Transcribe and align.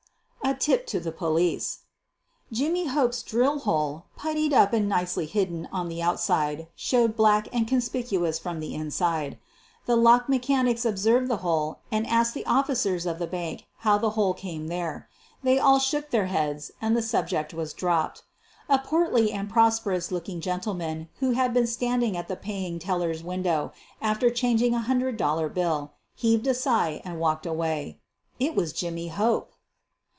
A 0.43 0.55
TIP 0.55 0.85
TO 0.85 0.99
THE 0.99 1.13
POLICE 1.13 1.83
Jimmy 2.51 2.87
Hope's 2.87 3.23
drill 3.23 3.59
hole, 3.59 4.07
puttied 4.17 4.51
up 4.51 4.73
and 4.73 4.89
nicely 4.89 5.25
hidden 5.25 5.69
on 5.71 5.87
the 5.87 6.01
outside 6.01 6.67
showed 6.75 7.15
black 7.15 7.47
and 7.53 7.65
conspicuous 7.65 8.37
from 8.37 8.59
the 8.59 8.75
inside. 8.75 9.39
The 9.85 9.95
lock 9.95 10.27
mechanics 10.27 10.83
observed 10.83 11.29
the 11.29 11.37
hole 11.37 11.79
and 11.89 12.05
asked 12.05 12.33
the 12.33 12.45
officers 12.45 13.05
of 13.05 13.17
the 13.17 13.27
bank 13.27 13.65
how 13.77 13.97
the 13.97 14.09
hole 14.11 14.33
came 14.33 14.67
there. 14.67 15.07
They 15.41 15.57
all 15.57 15.79
shook 15.79 16.09
their 16.09 16.25
heads 16.25 16.71
and 16.81 16.97
the 16.97 17.01
Subject 17.03 17.53
was 17.53 17.71
dropped. 17.71 18.23
A 18.67 18.77
portly 18.77 19.31
and 19.31 19.49
prosperous 19.49 20.11
looking 20.11 20.41
gentleman 20.41 21.07
who 21.19 21.31
had 21.31 21.53
been 21.53 21.67
standing 21.67 22.17
at 22.17 22.27
the 22.27 22.35
paying 22.35 22.77
teller's 22.77 23.23
window 23.23 23.71
after 24.01 24.29
changing 24.29 24.73
a 24.73 24.77
one 24.77 24.83
hun 24.87 24.99
dred 24.99 25.15
dollar 25.17 25.47
bill, 25.47 25.93
heaved 26.13 26.45
a 26.45 26.53
sigh 26.53 27.01
and 27.05 27.21
walked 27.21 27.45
away. 27.45 28.01
It 28.37 28.53
was 28.53 28.73
Jimmy 28.73 29.07
Hope 29.07 29.53